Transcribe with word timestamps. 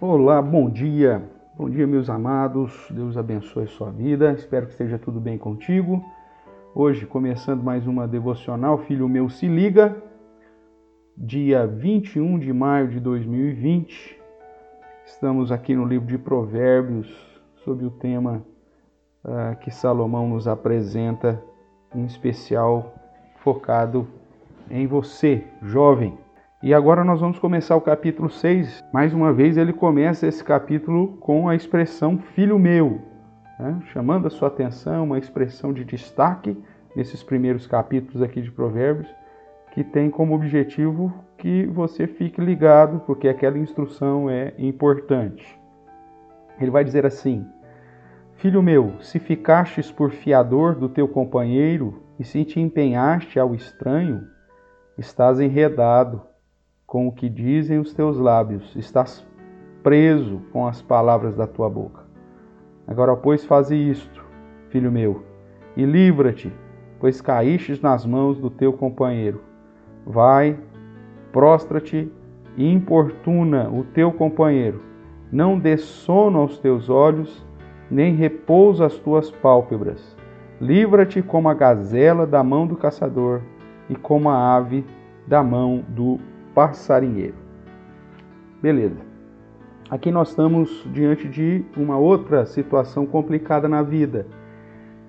Olá, 0.00 0.42
bom 0.42 0.68
dia. 0.68 1.22
Bom 1.56 1.70
dia, 1.70 1.86
meus 1.86 2.10
amados. 2.10 2.88
Deus 2.90 3.16
abençoe 3.16 3.68
sua 3.68 3.92
vida. 3.92 4.32
Espero 4.32 4.66
que 4.66 4.72
esteja 4.72 4.98
tudo 4.98 5.20
bem 5.20 5.38
contigo. 5.38 6.04
Hoje, 6.74 7.06
começando 7.06 7.62
mais 7.62 7.86
uma 7.86 8.06
devocional, 8.08 8.76
Filho 8.78 9.08
meu, 9.08 9.30
se 9.30 9.46
liga. 9.46 9.96
Dia 11.16 11.64
21 11.64 12.40
de 12.40 12.52
maio 12.52 12.88
de 12.88 12.98
2020. 12.98 14.20
Estamos 15.06 15.52
aqui 15.52 15.76
no 15.76 15.84
livro 15.84 16.08
de 16.08 16.18
Provérbios, 16.18 17.08
sob 17.64 17.86
o 17.86 17.90
tema 17.90 18.44
uh, 19.24 19.56
que 19.60 19.70
Salomão 19.70 20.28
nos 20.28 20.48
apresenta, 20.48 21.40
em 21.94 22.04
especial 22.04 22.92
focado 23.36 24.08
em 24.68 24.88
você, 24.88 25.44
jovem. 25.62 26.18
E 26.64 26.72
agora 26.72 27.04
nós 27.04 27.20
vamos 27.20 27.38
começar 27.38 27.76
o 27.76 27.80
capítulo 27.82 28.30
6. 28.30 28.82
Mais 28.90 29.12
uma 29.12 29.34
vez, 29.34 29.58
ele 29.58 29.70
começa 29.70 30.26
esse 30.26 30.42
capítulo 30.42 31.08
com 31.18 31.46
a 31.46 31.54
expressão 31.54 32.16
filho 32.16 32.58
meu, 32.58 33.02
né? 33.60 33.82
chamando 33.92 34.26
a 34.26 34.30
sua 34.30 34.48
atenção, 34.48 35.04
uma 35.04 35.18
expressão 35.18 35.74
de 35.74 35.84
destaque 35.84 36.56
nesses 36.96 37.22
primeiros 37.22 37.66
capítulos 37.66 38.22
aqui 38.22 38.40
de 38.40 38.50
Provérbios, 38.50 39.06
que 39.74 39.84
tem 39.84 40.08
como 40.08 40.34
objetivo 40.34 41.12
que 41.36 41.66
você 41.66 42.06
fique 42.06 42.40
ligado, 42.40 43.00
porque 43.00 43.28
aquela 43.28 43.58
instrução 43.58 44.30
é 44.30 44.54
importante. 44.56 45.60
Ele 46.58 46.70
vai 46.70 46.82
dizer 46.82 47.04
assim: 47.04 47.46
Filho 48.36 48.62
meu, 48.62 48.94
se 49.02 49.18
ficastes 49.18 49.92
por 49.92 50.12
fiador 50.12 50.74
do 50.76 50.88
teu 50.88 51.06
companheiro 51.08 52.02
e 52.18 52.24
se 52.24 52.42
te 52.42 52.58
empenhaste 52.58 53.38
ao 53.38 53.54
estranho, 53.54 54.26
estás 54.96 55.38
enredado 55.40 56.22
com 56.86 57.08
o 57.08 57.12
que 57.12 57.28
dizem 57.28 57.78
os 57.78 57.92
teus 57.92 58.18
lábios, 58.18 58.74
estás 58.76 59.26
preso 59.82 60.40
com 60.52 60.66
as 60.66 60.80
palavras 60.80 61.36
da 61.36 61.46
tua 61.46 61.68
boca. 61.68 62.04
Agora, 62.86 63.16
pois, 63.16 63.44
faze 63.44 63.76
isto, 63.76 64.24
filho 64.68 64.92
meu, 64.92 65.22
e 65.76 65.84
livra-te, 65.84 66.52
pois 67.00 67.20
caístes 67.20 67.80
nas 67.80 68.04
mãos 68.04 68.38
do 68.38 68.50
teu 68.50 68.72
companheiro. 68.72 69.40
Vai, 70.06 70.58
prostra-te 71.32 72.10
e 72.56 72.70
importuna 72.70 73.68
o 73.70 73.84
teu 73.84 74.12
companheiro. 74.12 74.80
Não 75.32 75.58
dê 75.58 75.76
sono 75.76 76.38
aos 76.40 76.58
teus 76.58 76.88
olhos, 76.88 77.44
nem 77.90 78.14
repouso 78.14 78.84
às 78.84 78.96
tuas 78.98 79.30
pálpebras. 79.30 80.16
Livra-te 80.60 81.20
como 81.22 81.48
a 81.48 81.54
gazela 81.54 82.26
da 82.26 82.42
mão 82.42 82.66
do 82.66 82.76
caçador 82.76 83.42
e 83.88 83.96
como 83.96 84.28
a 84.28 84.54
ave 84.54 84.84
da 85.26 85.42
mão 85.42 85.84
do 85.88 86.18
passarinheiro. 86.54 87.34
Beleza. 88.62 89.00
Aqui 89.90 90.10
nós 90.10 90.30
estamos 90.30 90.86
diante 90.92 91.28
de 91.28 91.64
uma 91.76 91.98
outra 91.98 92.46
situação 92.46 93.04
complicada 93.04 93.68
na 93.68 93.82
vida, 93.82 94.26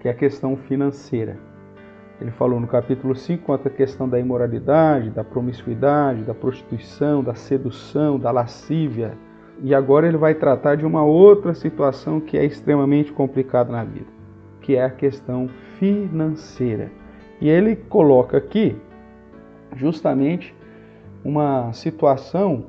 que 0.00 0.08
é 0.08 0.10
a 0.10 0.14
questão 0.14 0.56
financeira. 0.56 1.36
Ele 2.20 2.30
falou 2.30 2.58
no 2.58 2.66
capítulo 2.66 3.14
5 3.14 3.44
quanto 3.44 3.68
à 3.68 3.70
questão 3.70 4.08
da 4.08 4.18
imoralidade, 4.18 5.10
da 5.10 5.24
promiscuidade, 5.24 6.22
da 6.22 6.32
prostituição, 6.32 7.22
da 7.22 7.34
sedução, 7.34 8.18
da 8.18 8.30
lascívia. 8.30 9.12
E 9.62 9.74
agora 9.74 10.06
ele 10.06 10.16
vai 10.16 10.34
tratar 10.34 10.76
de 10.76 10.86
uma 10.86 11.04
outra 11.04 11.52
situação 11.52 12.20
que 12.20 12.38
é 12.38 12.44
extremamente 12.44 13.12
complicada 13.12 13.70
na 13.70 13.84
vida, 13.84 14.06
que 14.60 14.76
é 14.76 14.84
a 14.84 14.90
questão 14.90 15.48
financeira. 15.78 16.90
E 17.40 17.48
ele 17.48 17.76
coloca 17.76 18.38
aqui 18.38 18.76
justamente 19.74 20.54
uma 21.24 21.72
situação 21.72 22.66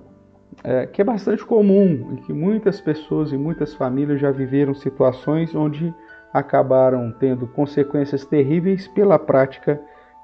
é, 0.64 0.86
que 0.86 1.02
é 1.02 1.06
bastante 1.06 1.46
comum 1.46 2.14
e 2.14 2.22
que 2.22 2.34
muitas 2.34 2.80
pessoas 2.80 3.32
e 3.32 3.38
muitas 3.38 3.73
famílias 3.73 4.20
já 4.20 4.32
viveram 4.32 4.73
situações 4.73 5.54
onde 5.56 5.94
acabaram 6.34 7.12
tendo 7.20 7.48
consequências 7.48 8.26
terríveis 8.26 8.88
pela 8.88 9.20
prática 9.20 9.80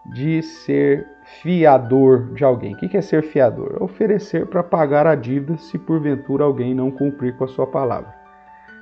de 0.05 0.41
ser 0.41 1.07
fiador 1.41 2.33
de 2.33 2.43
alguém. 2.43 2.73
O 2.73 2.77
que 2.77 2.97
é 2.97 3.01
ser 3.01 3.21
fiador? 3.23 3.77
Oferecer 3.81 4.47
para 4.47 4.63
pagar 4.63 5.05
a 5.05 5.13
dívida 5.13 5.57
se 5.57 5.77
porventura 5.77 6.43
alguém 6.43 6.73
não 6.73 6.89
cumprir 6.89 7.37
com 7.37 7.43
a 7.43 7.47
sua 7.47 7.67
palavra. 7.67 8.17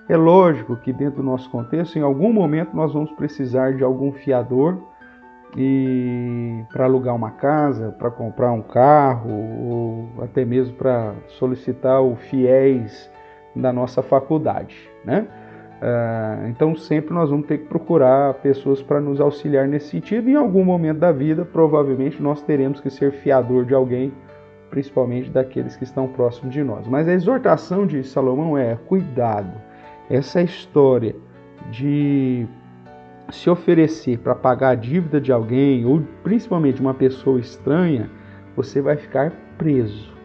É 0.07 0.15
lógico 0.15 0.77
que 0.77 0.93
dentro 0.93 1.17
do 1.17 1.23
nosso 1.23 1.49
contexto, 1.49 1.97
em 1.97 2.01
algum 2.01 2.31
momento 2.31 2.73
nós 2.73 2.93
vamos 2.93 3.11
precisar 3.11 3.73
de 3.73 3.83
algum 3.83 4.13
fiador 4.13 4.77
e 5.55 6.56
para 6.77 6.85
alugar 6.85 7.15
uma 7.15 7.31
casa, 7.31 7.91
para 7.97 8.11
comprar 8.11 8.51
um 8.51 8.61
carro, 8.61 9.31
ou 9.31 10.23
até 10.23 10.45
mesmo 10.45 10.75
para 10.75 11.15
solicitar 11.27 12.03
o 12.03 12.15
fiéis 12.15 13.09
da 13.55 13.73
nossa 13.73 14.03
faculdade, 14.03 14.87
né? 15.03 15.27
Uh, 15.81 16.47
então 16.49 16.75
sempre 16.75 17.15
nós 17.15 17.31
vamos 17.31 17.47
ter 17.47 17.57
que 17.57 17.65
procurar 17.65 18.35
pessoas 18.35 18.79
para 18.83 19.01
nos 19.01 19.19
auxiliar 19.19 19.67
nesse 19.67 19.89
sentido. 19.89 20.29
Em 20.29 20.35
algum 20.35 20.63
momento 20.63 20.99
da 20.99 21.11
vida, 21.11 21.43
provavelmente 21.43 22.21
nós 22.21 22.43
teremos 22.43 22.79
que 22.79 22.91
ser 22.91 23.11
fiador 23.11 23.65
de 23.65 23.73
alguém, 23.73 24.13
principalmente 24.69 25.31
daqueles 25.31 25.75
que 25.75 25.83
estão 25.83 26.07
próximos 26.07 26.53
de 26.53 26.63
nós. 26.63 26.87
Mas 26.87 27.07
a 27.07 27.13
exortação 27.13 27.87
de 27.87 28.03
Salomão 28.03 28.55
é 28.55 28.77
cuidado. 28.87 29.51
Essa 30.11 30.43
história 30.43 31.15
de 31.71 32.47
se 33.31 33.49
oferecer 33.49 34.19
para 34.19 34.35
pagar 34.35 34.69
a 34.69 34.75
dívida 34.75 35.19
de 35.19 35.31
alguém, 35.31 35.85
ou 35.85 36.01
principalmente 36.23 36.81
uma 36.81 36.93
pessoa 36.93 37.39
estranha, 37.39 38.09
você 38.55 38.81
vai 38.81 38.95
ficar 38.95 39.31
preso. 39.57 40.15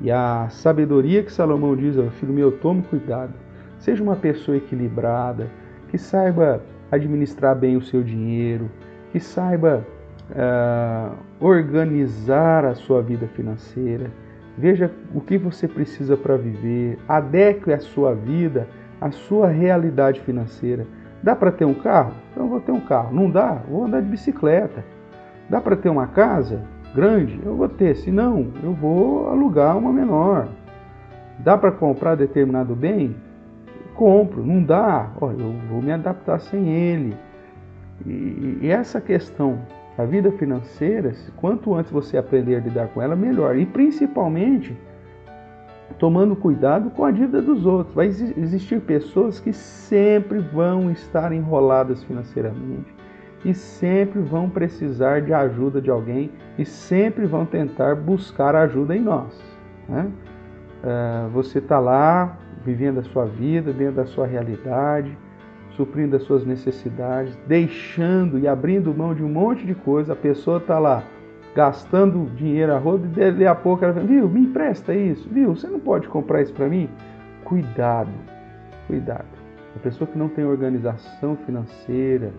E 0.00 0.10
a 0.10 0.48
sabedoria 0.50 1.22
que 1.22 1.32
Salomão 1.32 1.76
diz, 1.76 1.96
filho 2.14 2.32
meu, 2.32 2.52
tome 2.52 2.82
cuidado. 2.82 3.34
Seja 3.78 4.02
uma 4.02 4.16
pessoa 4.16 4.56
equilibrada, 4.56 5.48
que 5.88 5.98
saiba 5.98 6.62
administrar 6.90 7.54
bem 7.54 7.76
o 7.76 7.82
seu 7.82 8.02
dinheiro, 8.02 8.70
que 9.12 9.20
saiba 9.20 9.84
uh, 10.30 11.16
organizar 11.44 12.64
a 12.64 12.74
sua 12.74 13.02
vida 13.02 13.26
financeira. 13.28 14.10
Veja 14.56 14.90
o 15.14 15.20
que 15.20 15.38
você 15.38 15.66
precisa 15.68 16.16
para 16.16 16.36
viver, 16.36 16.98
adeque 17.08 17.72
a 17.72 17.78
sua 17.78 18.14
vida 18.14 18.68
à 19.00 19.10
sua 19.10 19.48
realidade 19.48 20.20
financeira. 20.20 20.86
Dá 21.22 21.36
para 21.36 21.52
ter 21.52 21.64
um 21.64 21.74
carro? 21.74 22.14
Então 22.32 22.48
vou 22.48 22.60
ter 22.60 22.72
um 22.72 22.80
carro. 22.80 23.14
Não 23.14 23.30
dá? 23.30 23.62
Vou 23.68 23.84
andar 23.84 24.00
de 24.00 24.08
bicicleta. 24.08 24.84
Dá 25.48 25.60
para 25.60 25.76
ter 25.76 25.88
uma 25.88 26.06
casa 26.06 26.62
grande? 26.94 27.40
Eu 27.44 27.56
vou 27.56 27.68
ter. 27.68 27.96
Se 27.96 28.10
não, 28.10 28.48
eu 28.62 28.72
vou 28.72 29.28
alugar 29.28 29.76
uma 29.76 29.92
menor. 29.92 30.48
Dá 31.38 31.58
para 31.58 31.72
comprar 31.72 32.14
determinado 32.14 32.74
bem? 32.74 33.14
Compro. 33.94 34.44
Não 34.44 34.62
dá? 34.62 35.10
Olha, 35.20 35.42
eu 35.42 35.54
vou 35.68 35.82
me 35.82 35.92
adaptar 35.92 36.40
sem 36.40 36.68
ele. 36.68 37.16
E, 38.06 38.58
e 38.62 38.70
essa 38.70 39.00
questão 39.00 39.58
da 39.96 40.06
vida 40.06 40.32
financeira, 40.32 41.12
quanto 41.36 41.74
antes 41.74 41.92
você 41.92 42.16
aprender 42.16 42.56
a 42.56 42.60
lidar 42.60 42.88
com 42.88 43.02
ela, 43.02 43.14
melhor. 43.14 43.56
E 43.56 43.66
principalmente 43.66 44.74
tomando 45.98 46.36
cuidado 46.36 46.90
com 46.90 47.04
a 47.04 47.10
dívida 47.10 47.42
dos 47.42 47.66
outros. 47.66 47.94
Vai 47.94 48.06
existir 48.06 48.80
pessoas 48.80 49.40
que 49.40 49.52
sempre 49.52 50.38
vão 50.38 50.90
estar 50.90 51.32
enroladas 51.32 52.02
financeiramente 52.04 52.94
e 53.44 53.54
sempre 53.54 54.20
vão 54.20 54.48
precisar 54.48 55.22
de 55.22 55.32
ajuda 55.32 55.80
de 55.80 55.90
alguém 55.90 56.30
e 56.58 56.64
sempre 56.64 57.26
vão 57.26 57.46
tentar 57.46 57.94
buscar 57.94 58.54
ajuda 58.54 58.94
em 58.94 59.00
nós. 59.00 59.40
Né? 59.88 60.10
É, 60.82 61.28
você 61.32 61.58
está 61.58 61.78
lá 61.78 62.38
vivendo 62.64 62.98
a 62.98 63.02
sua 63.02 63.24
vida 63.24 63.72
dentro 63.72 63.96
da 63.96 64.06
sua 64.06 64.26
realidade, 64.26 65.16
suprindo 65.70 66.16
as 66.16 66.22
suas 66.24 66.44
necessidades, 66.44 67.36
deixando 67.46 68.38
e 68.38 68.46
abrindo 68.46 68.94
mão 68.94 69.14
de 69.14 69.24
um 69.24 69.28
monte 69.28 69.64
de 69.66 69.74
coisa. 69.74 70.12
A 70.12 70.16
pessoa 70.16 70.58
está 70.58 70.78
lá 70.78 71.02
gastando 71.54 72.30
dinheiro 72.36 72.74
a 72.74 72.78
rodo, 72.78 73.06
e 73.06 73.08
dali 73.08 73.46
a 73.46 73.54
pouco 73.54 73.84
ela 73.84 73.94
fala, 73.94 74.06
viu, 74.06 74.28
me 74.28 74.40
empresta 74.40 74.94
isso, 74.94 75.28
viu, 75.28 75.54
você 75.54 75.66
não 75.66 75.80
pode 75.80 76.08
comprar 76.08 76.42
isso 76.42 76.52
para 76.52 76.68
mim? 76.68 76.88
Cuidado, 77.44 78.12
cuidado. 78.86 79.26
A 79.74 79.78
pessoa 79.80 80.08
que 80.08 80.18
não 80.18 80.28
tem 80.28 80.44
organização 80.44 81.36
financeira, 81.36 82.32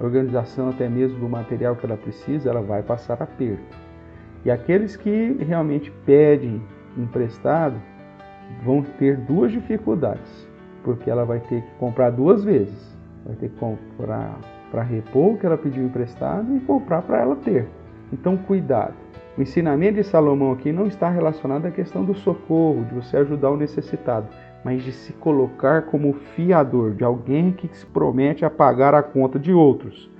organização 0.00 0.70
até 0.70 0.88
mesmo 0.88 1.18
do 1.18 1.28
material 1.28 1.76
que 1.76 1.86
ela 1.86 1.96
precisa, 1.96 2.50
ela 2.50 2.60
vai 2.60 2.82
passar 2.82 3.20
aperto. 3.22 3.76
E 4.44 4.50
aqueles 4.50 4.96
que 4.96 5.36
realmente 5.40 5.90
pedem 6.06 6.62
emprestado 6.96 7.76
vão 8.64 8.82
ter 8.82 9.16
duas 9.16 9.52
dificuldades, 9.52 10.48
porque 10.84 11.10
ela 11.10 11.24
vai 11.24 11.40
ter 11.40 11.62
que 11.62 11.70
comprar 11.78 12.10
duas 12.10 12.44
vezes. 12.44 12.96
Vai 13.24 13.36
ter 13.36 13.48
que 13.50 13.56
comprar 13.56 14.38
para 14.70 14.82
repor 14.82 15.34
o 15.34 15.38
que 15.38 15.46
ela 15.46 15.58
pediu 15.58 15.84
emprestado 15.84 16.56
e 16.56 16.60
comprar 16.60 17.02
para 17.02 17.20
ela 17.20 17.36
ter. 17.36 17.68
Então, 18.12 18.36
cuidado. 18.36 18.94
O 19.36 19.42
ensinamento 19.42 19.94
de 19.94 20.04
Salomão 20.04 20.50
aqui 20.50 20.72
não 20.72 20.86
está 20.86 21.08
relacionado 21.08 21.66
à 21.66 21.70
questão 21.70 22.04
do 22.04 22.14
socorro, 22.14 22.84
de 22.84 22.94
você 22.94 23.18
ajudar 23.18 23.50
o 23.50 23.56
necessitado, 23.56 24.26
mas 24.64 24.82
de 24.82 24.90
se 24.90 25.12
colocar 25.12 25.82
como 25.82 26.12
fiador 26.12 26.92
de 26.92 27.04
alguém 27.04 27.52
que 27.52 27.68
se 27.68 27.86
promete 27.86 28.44
a 28.44 28.50
pagar 28.50 28.94
a 28.94 29.02
conta 29.02 29.38
de 29.38 29.52
outros. 29.52 30.10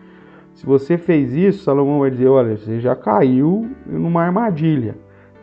Se 0.55 0.65
você 0.65 0.97
fez 0.97 1.33
isso, 1.33 1.65
Salomão 1.65 2.01
vai 2.01 2.11
dizer: 2.11 2.29
olha, 2.29 2.57
você 2.57 2.81
já 2.81 2.95
caiu 2.95 3.69
numa 3.87 4.23
armadilha. 4.23 4.97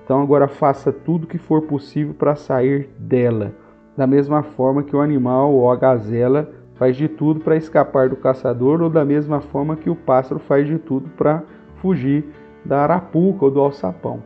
Então 0.03 0.21
agora 0.21 0.47
faça 0.47 0.91
tudo 0.91 1.27
que 1.27 1.37
for 1.37 1.63
possível 1.63 2.13
para 2.13 2.35
sair 2.35 2.89
dela. 2.99 3.53
Da 3.97 4.05
mesma 4.05 4.43
forma 4.43 4.83
que 4.83 4.95
o 4.95 5.01
animal 5.01 5.53
ou 5.53 5.71
a 5.71 5.75
gazela 5.75 6.49
faz 6.75 6.95
de 6.95 7.07
tudo 7.07 7.39
para 7.39 7.55
escapar 7.55 8.09
do 8.09 8.15
caçador, 8.15 8.81
ou 8.81 8.89
da 8.89 9.03
mesma 9.03 9.41
forma 9.41 9.75
que 9.75 9.89
o 9.89 9.95
pássaro 9.95 10.39
faz 10.39 10.67
de 10.67 10.77
tudo 10.77 11.09
para 11.17 11.43
fugir 11.85 12.25
da 12.65 12.81
arapuca 12.81 13.45
ou 13.45 13.51
do 13.51 13.59
alçapão. 13.59 14.23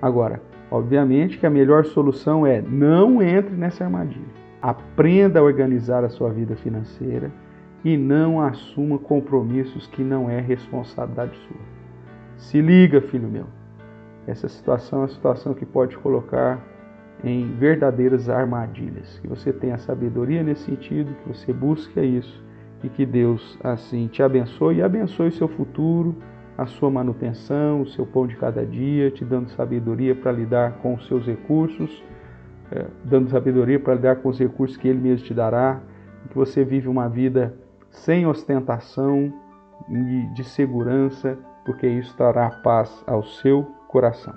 Agora, 0.00 0.40
obviamente 0.70 1.36
que 1.36 1.44
a 1.44 1.50
melhor 1.50 1.84
solução 1.84 2.46
é 2.46 2.62
não 2.62 3.20
entre 3.20 3.56
nessa 3.56 3.82
armadilha. 3.82 4.24
Aprenda 4.62 5.40
a 5.40 5.42
organizar 5.42 6.04
a 6.04 6.08
sua 6.08 6.30
vida 6.30 6.54
financeira 6.54 7.32
e 7.84 7.96
não 7.96 8.40
assuma 8.40 9.00
compromissos 9.00 9.88
que 9.88 10.04
não 10.04 10.30
é 10.30 10.40
responsabilidade 10.40 11.36
sua. 11.48 11.60
Se 12.36 12.60
liga, 12.60 13.00
filho 13.00 13.28
meu. 13.28 13.46
Essa 14.24 14.48
situação 14.48 15.00
é 15.00 15.02
uma 15.02 15.08
situação 15.08 15.54
que 15.54 15.66
pode 15.66 15.98
colocar 15.98 16.60
em 17.24 17.52
verdadeiras 17.56 18.28
armadilhas. 18.28 19.18
Que 19.18 19.26
você 19.26 19.52
tenha 19.52 19.76
sabedoria 19.76 20.44
nesse 20.44 20.66
sentido, 20.66 21.12
que 21.14 21.28
você 21.28 21.52
busque 21.52 22.00
isso 22.00 22.40
e 22.84 22.88
que 22.88 23.04
Deus 23.04 23.58
assim 23.64 24.06
te 24.06 24.22
abençoe 24.22 24.76
e 24.76 24.82
abençoe 24.82 25.28
o 25.28 25.32
seu 25.32 25.48
futuro, 25.48 26.14
a 26.62 26.66
sua 26.66 26.90
manutenção, 26.90 27.82
o 27.82 27.86
seu 27.86 28.06
pão 28.06 28.26
de 28.26 28.36
cada 28.36 28.64
dia, 28.64 29.10
te 29.10 29.24
dando 29.24 29.50
sabedoria 29.50 30.14
para 30.14 30.32
lidar 30.32 30.78
com 30.78 30.94
os 30.94 31.06
seus 31.06 31.26
recursos, 31.26 32.02
é, 32.70 32.86
dando 33.04 33.30
sabedoria 33.30 33.78
para 33.78 33.94
lidar 33.94 34.16
com 34.16 34.28
os 34.28 34.38
recursos 34.38 34.76
que 34.76 34.88
Ele 34.88 35.00
mesmo 35.00 35.26
te 35.26 35.34
dará, 35.34 35.80
que 36.28 36.34
você 36.34 36.64
vive 36.64 36.88
uma 36.88 37.08
vida 37.08 37.54
sem 37.90 38.26
ostentação 38.26 39.32
e 39.88 40.34
de 40.34 40.44
segurança, 40.44 41.38
porque 41.64 41.86
isso 41.86 42.16
trará 42.16 42.48
paz 42.48 43.04
ao 43.06 43.22
seu 43.22 43.64
coração. 43.88 44.34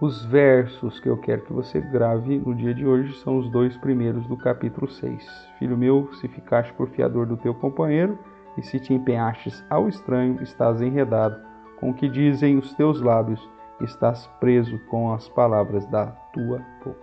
Os 0.00 0.24
versos 0.26 1.00
que 1.00 1.08
eu 1.08 1.16
quero 1.16 1.42
que 1.42 1.52
você 1.52 1.80
grave 1.80 2.38
no 2.38 2.54
dia 2.54 2.74
de 2.74 2.86
hoje 2.86 3.14
são 3.20 3.38
os 3.38 3.50
dois 3.50 3.76
primeiros 3.78 4.26
do 4.26 4.36
capítulo 4.36 4.88
6. 4.88 5.48
Filho 5.58 5.76
meu, 5.76 6.12
se 6.14 6.28
ficaste 6.28 6.72
por 6.74 6.88
fiador 6.88 7.26
do 7.26 7.36
teu 7.36 7.54
companheiro, 7.54 8.18
e 8.56 8.62
se 8.62 8.78
te 8.78 8.92
empenhastes 8.94 9.64
ao 9.68 9.88
estranho, 9.88 10.42
estás 10.42 10.80
enredado 10.80 11.53
com 11.84 11.90
o 11.90 11.94
que 11.94 12.08
dizem 12.08 12.56
os 12.56 12.72
teus 12.72 13.02
lábios, 13.02 13.46
estás 13.82 14.26
preso 14.40 14.78
com 14.88 15.12
as 15.12 15.28
palavras 15.28 15.84
da 15.88 16.06
tua 16.32 16.58
boca. 16.82 16.96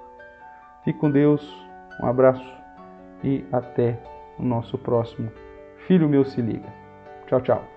Fique 0.83 0.97
com 0.97 1.11
Deus, 1.11 1.47
um 2.01 2.07
abraço 2.07 2.51
e 3.23 3.45
até 3.51 4.01
o 4.39 4.43
nosso 4.43 4.79
próximo 4.79 5.31
Filho 5.85 6.09
meu 6.09 6.25
se 6.25 6.41
liga. 6.41 6.73
Tchau, 7.27 7.41
tchau. 7.41 7.70